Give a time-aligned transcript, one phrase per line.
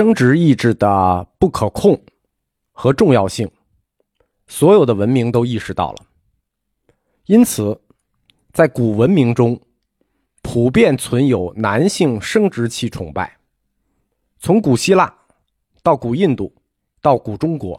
[0.00, 2.00] 生殖意志的不可控
[2.72, 3.50] 和重要性，
[4.46, 6.06] 所有的文明都意识到了。
[7.26, 7.78] 因此，
[8.50, 9.60] 在古文明中，
[10.40, 13.36] 普遍存有男性生殖器崇拜。
[14.38, 15.14] 从古希腊
[15.82, 16.50] 到古印度，
[17.02, 17.78] 到古中国，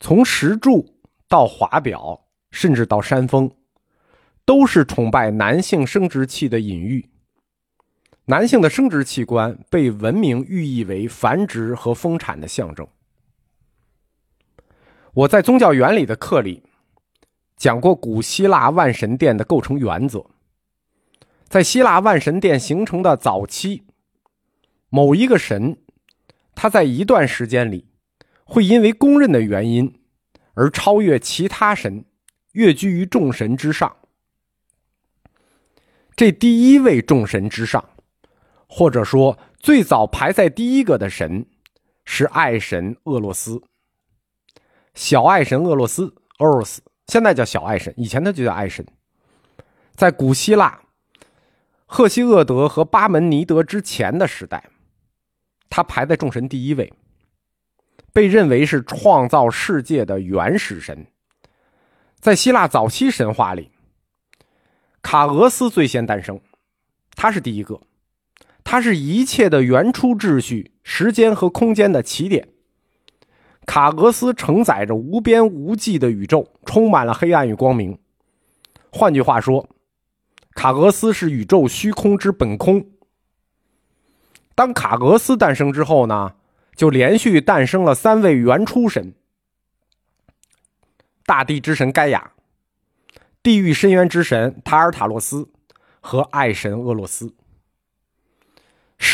[0.00, 0.84] 从石柱
[1.28, 2.20] 到华表，
[2.50, 3.48] 甚至到山峰，
[4.44, 7.08] 都是崇拜男性生殖器的隐喻。
[8.26, 12.86] 男性的生殖器官被文明寓意为繁殖和丰产的象征。
[15.12, 16.62] 我在宗教原理的课里
[17.56, 20.24] 讲过古希腊万神殿的构成原则。
[21.48, 23.82] 在希腊万神殿形成的早期，
[24.88, 25.76] 某一个神，
[26.54, 27.88] 他在一段时间里
[28.44, 30.00] 会因为公认的原因
[30.54, 32.04] 而超越其他神，
[32.52, 33.96] 跃居于众神之上。
[36.14, 37.84] 这第一位众神之上。
[38.74, 41.44] 或者说，最早排在第一个的神
[42.06, 43.62] 是爱神厄洛斯，
[44.94, 48.86] 小爱神厄洛斯 （Eros），现在叫小爱神，以前他就叫爱神。
[49.94, 50.80] 在古希腊，
[51.84, 54.70] 赫西厄德和巴门尼德之前的时代，
[55.68, 56.90] 他排在众神第一位，
[58.10, 61.06] 被认为是创造世界的原始神。
[62.20, 63.70] 在希腊早期神话里，
[65.02, 66.40] 卡俄斯最先诞生，
[67.14, 67.78] 他是第一个。
[68.72, 72.48] 它是一切的原初秩序、时间和空间的起点。
[73.66, 77.98] 卡俄斯承载着无边无际的宇宙，充满了黑暗与光明。
[78.90, 79.68] 换句话说，
[80.54, 82.86] 卡俄斯是宇宙虚空之本空。
[84.54, 86.32] 当卡俄斯诞生之后呢，
[86.74, 89.12] 就连续诞生了三位原初神：
[91.26, 92.32] 大地之神盖亚、
[93.42, 95.50] 地狱深渊之神塔尔塔洛斯
[96.00, 97.34] 和爱神厄洛斯。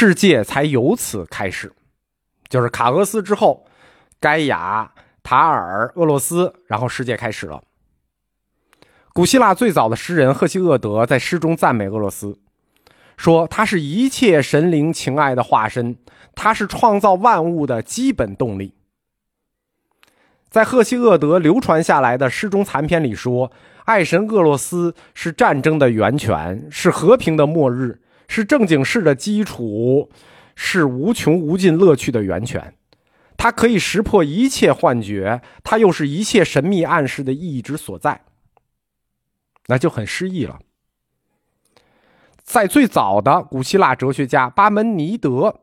[0.01, 1.73] 世界才由此开始，
[2.49, 3.67] 就是卡俄斯之后，
[4.21, 4.93] 盖亚、
[5.25, 7.61] 塔尔、俄罗斯，然后世界开始了。
[9.13, 12.39] 古希腊最早的诗人赫西厄德在诗中赞美俄罗斯，
[13.17, 15.97] 说他是一切神灵情爱的化身，
[16.37, 18.75] 他是创造万物的基本动力。
[20.49, 23.51] 在赫西厄德流传下来的诗中残篇里说，
[23.85, 28.01] 爱神俄罗斯是战争的源泉，是和平的末日。
[28.29, 30.11] 是正经事的基础，
[30.55, 32.75] 是无穷无尽乐趣的源泉。
[33.37, 38.21] 它可以识破一切幻觉，它又是一切神秘暗示的意义之所在。
[39.67, 40.59] 那就很诗意了。
[42.43, 45.61] 在最早的古希腊哲学家巴门尼德，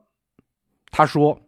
[0.92, 1.42] 他说，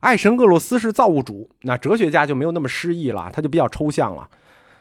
[0.00, 1.50] 爱神厄洛斯是造物主。
[1.60, 4.28] 那哲学家就没有那么诗意了，他就比较抽象了。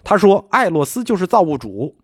[0.03, 1.97] 他说，爱洛斯就是造物主，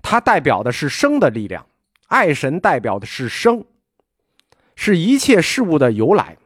[0.00, 1.66] 他代表的是生的力量。
[2.12, 3.64] 爱神代表的是生，
[4.76, 6.36] 是一切事物的由来。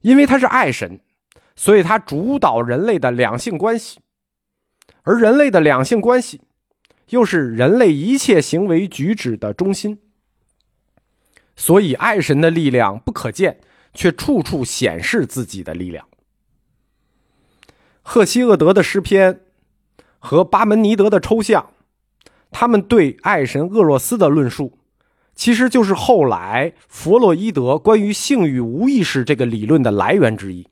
[0.00, 0.98] 因为他是爱神，
[1.54, 4.00] 所以他主导人类的两性关系，
[5.02, 6.40] 而人类的两性关系，
[7.10, 10.00] 又是人类一切行为举止的中心。
[11.54, 13.60] 所以，爱神的力量不可见，
[13.94, 16.08] 却处处显示自己的力量。
[18.02, 19.42] 赫西厄德的诗篇
[20.18, 21.70] 和巴门尼德的抽象。
[22.52, 24.78] 他们对爱神厄洛斯的论述，
[25.34, 30.68] 其实就是后来弗洛伊德关于性与无意识这个理论的来源之一。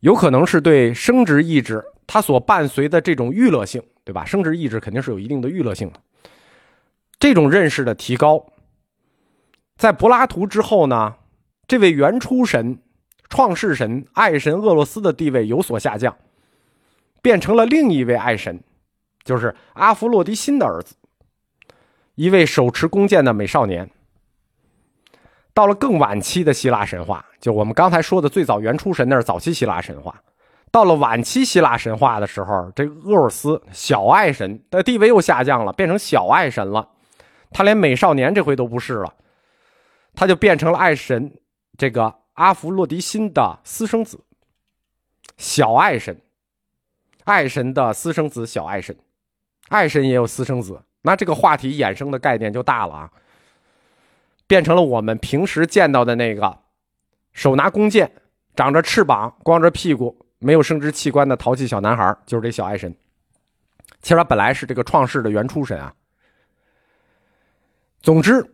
[0.00, 4.24] 有可能是对生殖意志它所伴随的这种娱乐性，对吧？
[4.24, 6.00] 生殖意志肯定是有一定的娱乐性的。
[7.18, 8.46] 这种认识的提高，
[9.76, 11.14] 在柏拉图之后呢，
[11.68, 12.78] 这位原初神、
[13.28, 16.16] 创世神爱神厄洛斯的地位有所下降，
[17.22, 18.60] 变成了另一位爱神。
[19.24, 20.94] 就是阿弗洛狄辛的儿子，
[22.14, 23.90] 一位手持弓箭的美少年。
[25.54, 30.22] 到了更晚期的希腊神话，就我们刚才说的最早原初神，那是早期希腊神话。
[30.70, 36.88] 到了晚期希腊神话的时候，这厄尔斯小爱神的地位又下降了，变成小爱神了。
[37.50, 39.14] 他连美少年这回都不是了，
[40.14, 41.38] 他就变成了爱神
[41.76, 44.24] 这个阿弗洛狄辛的私生子，
[45.36, 46.18] 小爱神，
[47.24, 48.96] 爱神的私生子，小爱神。
[49.68, 53.10] 爱神也有私生子，那这个话题衍生的概念就大了啊，
[54.46, 56.58] 变成了我们平时见到的那个
[57.32, 58.12] 手拿弓箭、
[58.54, 62.94] 长着翅膀、光着屁股、没有生殖器官的淘气小男孩，就是这小爱神。
[64.02, 65.94] 其实他本来是这个创世的原初神啊。
[68.02, 68.52] 总之，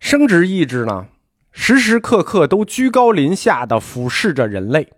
[0.00, 1.06] 生殖意志呢，
[1.52, 4.92] 时时刻刻都居高临下的俯视着人类，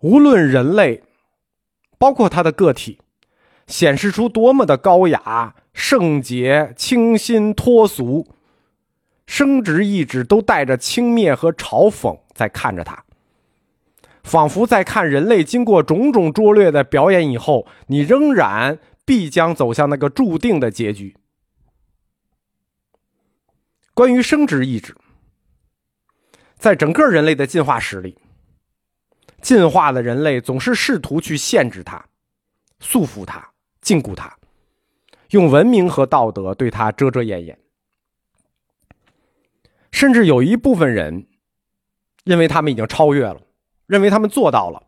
[0.00, 1.02] 无论人类，
[1.98, 3.00] 包括他的个体。
[3.66, 8.28] 显示出多么的高雅、圣洁、清新、脱俗，
[9.26, 13.04] 生殖意志都带着轻蔑和嘲讽在看着他，
[14.22, 21.16] 仿佛在看人类经过种种拙劣的表演以后，你仍然必将走向那个注定的结局。
[23.94, 24.94] 关于生殖意志，
[26.56, 28.18] 在整个人类的进化史里，
[29.40, 32.04] 进化的人类总是试图去限制它、
[32.78, 33.48] 束缚它、
[33.86, 34.36] 禁锢他，
[35.30, 37.56] 用文明和道德对他遮遮掩掩。
[39.92, 41.28] 甚至有一部分人
[42.24, 43.40] 认为他们已经超越了，
[43.86, 44.82] 认为他们做到了。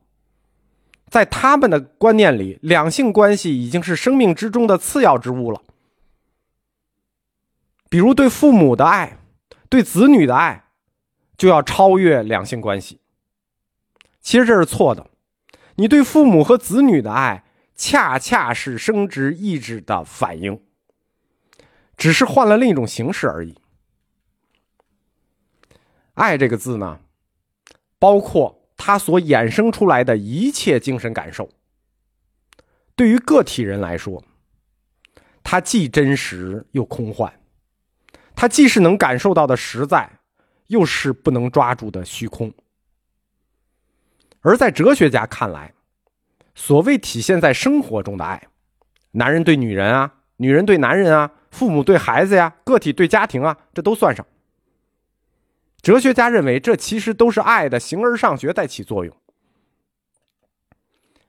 [1.06, 5.62] 在他们的观念里，两性关系已经是生命之中的次要之物了。
[7.88, 9.18] 比如对父母的爱，
[9.68, 10.64] 对子女的爱，
[11.36, 12.98] 就要超越两性关系。
[14.20, 15.06] 其实这是错的。
[15.76, 17.44] 你对父母和子女的爱，
[17.78, 20.60] 恰恰是生殖意志的反应，
[21.96, 23.56] 只是换了另一种形式而已。
[26.14, 26.98] 爱这个字呢，
[28.00, 31.48] 包括它所衍生出来的一切精神感受。
[32.96, 34.24] 对于个体人来说，
[35.44, 37.32] 它既真实又空幻。
[38.34, 40.18] 它既是能感受到的实在，
[40.66, 42.52] 又是不能抓住的虚空。
[44.40, 45.72] 而在哲学家看来，
[46.58, 48.48] 所谓体现在生活中的爱，
[49.12, 54.26] 男人对女人啊，女人对男人啊，父母对孩子呀，个体对家庭啊，这都算上。
[55.80, 59.16] 哲学家认为，这其实都是爱的形而上学在起作用。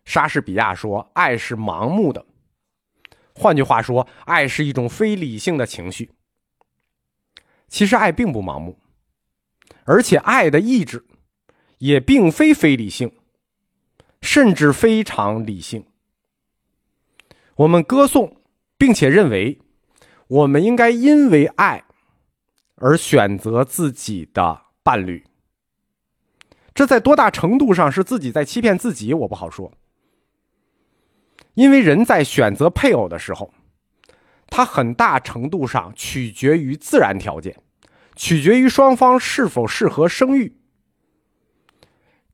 [0.04, 2.26] 莎士比亚说：“爱是盲目的。”
[3.36, 6.12] 换句话说，爱是一种非理性的情绪。
[7.68, 8.80] 其实爱并不盲目，
[9.84, 11.06] 而且爱的意志
[11.78, 13.12] 也并非非理性，
[14.22, 15.86] 甚至非常理性。
[17.56, 18.38] 我们歌颂，
[18.78, 19.60] 并且认为，
[20.28, 21.84] 我们应该因为爱
[22.76, 25.26] 而选择自己的伴侣。
[26.74, 29.72] 这在多大程度上是自己在欺骗自己，我不好说。
[31.56, 33.54] 因为人在选择配偶的时候。
[34.52, 37.56] 它很大程度上取决于自然条件，
[38.16, 40.59] 取决于双方是否适合生育。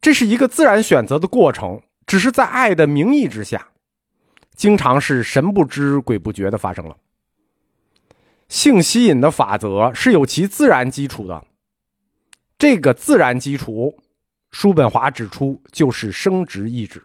[0.05, 3.69] 这是一个自然选择的过程，只是在爱的名义之下，
[4.53, 6.95] 经常是神不知鬼不觉的发生了。
[8.47, 11.43] 性吸引的法则是有其自然基础的，
[12.59, 13.97] 这个自然基础，
[14.51, 17.03] 叔本华指出就是生殖意志。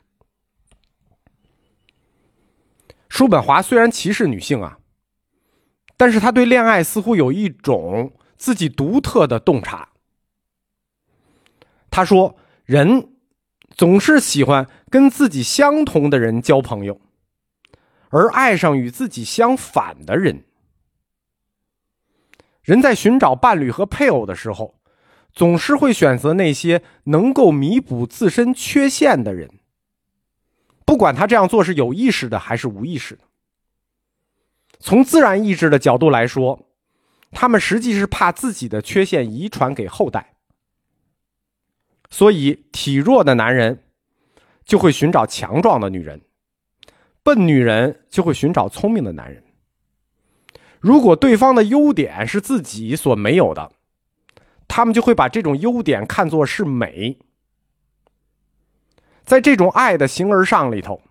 [3.08, 4.76] 叔本华虽然歧视女性啊。
[5.96, 9.88] 但是他对恋爱似乎有一种自己独特的洞察。
[11.90, 12.36] 他说
[12.70, 13.08] ：“人
[13.74, 17.00] 总是喜欢跟自己相同的人交朋友，
[18.10, 20.44] 而爱上与自己相反的人。
[22.62, 24.80] 人在寻找伴侣和配偶的时候，
[25.32, 29.50] 总是会选择那些能够弥补自身缺陷的人，
[30.86, 33.24] 不管他这样做是有意识的还是无意识的。”
[34.78, 36.68] 从自然意志的角度来说，
[37.32, 40.36] 他们实际是怕自己的缺陷遗传给后代，
[42.10, 43.84] 所以体弱的男人
[44.64, 46.20] 就会寻找强壮的女人，
[47.22, 49.42] 笨女人就会寻找聪明的男人。
[50.80, 53.72] 如果对方的优点是自己所没有的，
[54.66, 57.18] 他们就会把这种优点看作是美。
[59.24, 61.02] 在这种爱的形而上里头，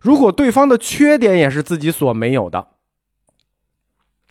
[0.00, 2.68] 如果对方的缺点也是自己所没有的，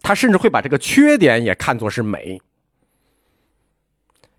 [0.02, 2.42] 他甚至会把这个缺点也看作是美，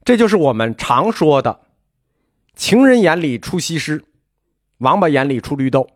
[0.05, 1.61] 这就是我们常说的
[2.57, 4.05] “情人眼里出西施，
[4.79, 5.89] 王八眼里出绿豆”。